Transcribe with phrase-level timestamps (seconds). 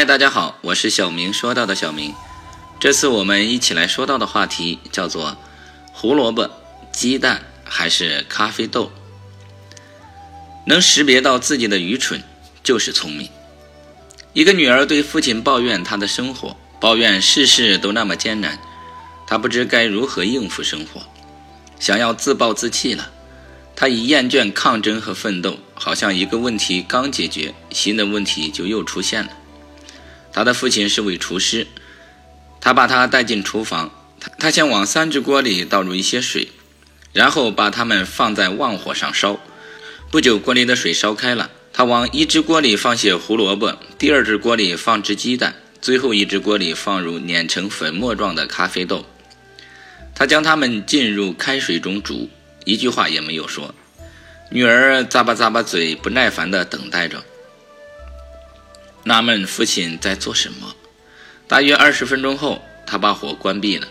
[0.00, 2.14] 嗨，大家好，我是小明说到的小明。
[2.80, 5.36] 这次我们一起来说到的话题叫做
[5.92, 6.50] 胡萝卜、
[6.90, 8.90] 鸡蛋还是咖啡豆。
[10.64, 12.22] 能识别到自己的愚蠢
[12.64, 13.28] 就是聪明。
[14.32, 18.58] 一个女儿对父亲抱怨她的生活，抱怨事事都那么艰难，
[19.26, 21.02] 她不知该如何应付生活，
[21.78, 23.10] 想要自暴自弃了。
[23.76, 29.30] 她已厌倦抗争和奋斗，好像一个问题刚解决，新的问题就又出现了。
[30.32, 31.66] 他的父亲是位厨师，
[32.60, 33.90] 他把他带进厨房，
[34.20, 36.48] 他他先往三只锅里倒入一些水，
[37.12, 39.40] 然后把它们放在旺火上烧。
[40.10, 49.06] 不久，锅里的水烧开了，他往一只锅里放些胡萝卜，第二只锅里放只鸡蛋，最后一只锅里放入碾成粉末状的咖啡豆。
[50.14, 52.28] 他将它们浸入开水中煮，
[52.64, 53.74] 一句话也没有说。
[54.50, 57.22] 女儿咂巴咂巴嘴，不耐烦地等待着。
[59.10, 60.72] 纳闷父亲在做什么？
[61.48, 63.88] 大约二十分钟后，他把火关闭了，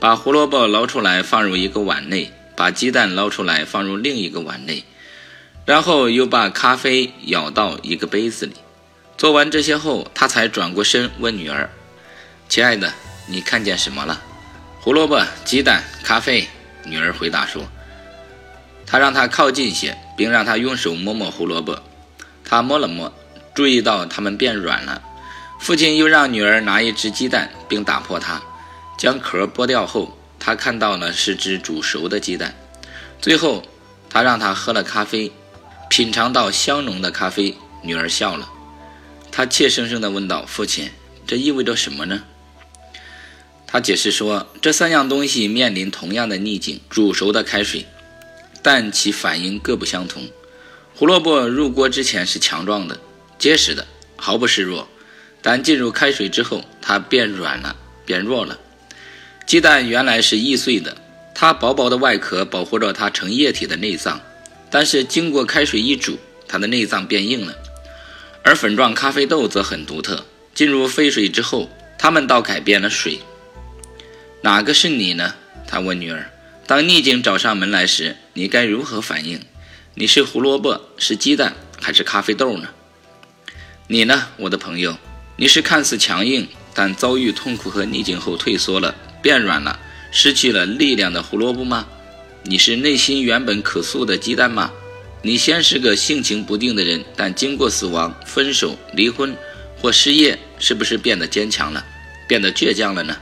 [0.00, 4.82] 把胡萝卜捞出来放入一个碗内，把鸡蛋捞出来放入另一个碗内，
[5.64, 8.54] 然后又把咖啡舀到一个杯子里。
[9.16, 11.70] 做完这些后，他才转过身问女儿
[12.50, 12.92] ：“亲爱的，
[13.28, 14.20] 你看见什么了
[14.82, 16.48] ？”“胡萝卜、鸡蛋、咖啡。”
[16.84, 17.62] 女儿回答说。
[18.84, 21.80] 他让他靠近些，并让他用手摸摸胡萝卜。
[22.44, 23.12] 他摸了摸。
[23.56, 25.02] 注意到它们变软了，
[25.58, 28.42] 父亲又让女儿拿一只鸡蛋，并打破它，
[28.98, 32.54] 将壳剥掉后，他看到了是只煮熟的鸡蛋。
[33.18, 33.64] 最后，
[34.10, 35.32] 他让他喝了咖啡，
[35.88, 37.56] 品尝到香浓的咖啡。
[37.82, 38.50] 女儿笑了，
[39.32, 40.90] 他怯生生地问道：“父亲，
[41.26, 42.24] 这意味着什么呢？”
[43.66, 47.86] 他解释说：“这三样东西面临同样的逆境——煮熟的开水，
[48.60, 50.28] 但其反应各不相同。
[50.94, 52.98] 胡萝卜入锅之前是强壮的。”
[53.38, 54.88] 结实的，毫不示弱，
[55.42, 58.58] 但进入开水之后，它变软了，变弱了。
[59.46, 60.96] 鸡蛋原来是易碎的，
[61.34, 64.20] 它薄薄的外壳保护着它成液体的内脏，
[64.70, 67.54] 但是经过开水一煮，它的内脏变硬了。
[68.42, 73.20] 而粉状咖啡豆则很独特，进入沸水之后，它们倒改变了水。
[74.42, 75.34] 哪个是你呢？
[75.66, 76.30] 他问女儿。
[76.66, 79.40] 当逆境找上门来时，你该如何反应？
[79.94, 82.68] 你是胡萝卜，是鸡蛋，还是咖啡豆呢？
[83.88, 84.98] 你呢，我的朋友？
[85.36, 88.92] 你是看似强硬，但遭遇痛苦和逆境后退缩了、
[89.22, 89.78] 变软了、
[90.10, 91.86] 失去了力量的胡萝卜吗？
[92.42, 94.72] 你是内心原本可塑的鸡蛋吗？
[95.22, 99.36] 你先是个性情不定的人，但经过死亡、分手、离婚
[99.80, 101.84] 或失业，是不是变得坚强了，
[102.26, 103.16] 变得倔强了呢？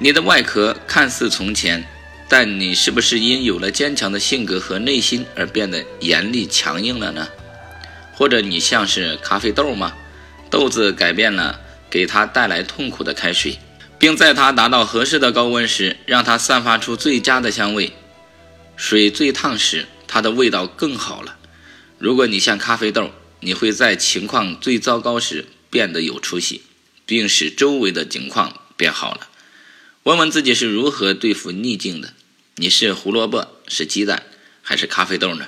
[0.00, 1.86] 你的外壳看似从前，
[2.28, 7.28] 但你是不是因有了坚强的性格和内心而变得严厉强硬了呢？
[8.20, 9.94] 或者你像是咖啡豆吗？
[10.50, 11.58] 豆子改变了
[11.88, 13.58] 给它带来痛苦的开水，
[13.98, 17.94] 并在它达到合适的高温时，让它散发出最佳的香味。
[18.76, 21.38] 水最烫时，它的味道更好了。
[21.96, 23.10] 如果你像咖啡豆，
[23.40, 26.60] 你会在情况最糟糕时变得有出息，
[27.06, 29.28] 并使周围的景况变好了。
[30.02, 32.12] 问问自己是如何对付逆境的？
[32.56, 34.24] 你是胡萝卜，是鸡蛋，
[34.60, 35.46] 还是咖啡豆呢？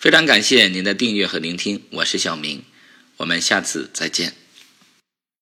[0.00, 2.64] 非常感谢您的订阅和聆听，我是小明，
[3.18, 4.39] 我们下次再见。